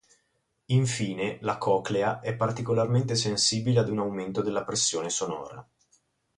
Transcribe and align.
Infine, 0.73 1.37
la 1.41 1.59
coclea 1.59 2.21
è 2.21 2.35
particolarmente 2.35 3.13
sensibile 3.13 3.81
ad 3.81 3.89
un 3.89 3.99
aumento 3.99 4.41
della 4.41 4.63
pressione 4.63 5.11
sonora. 5.11 5.63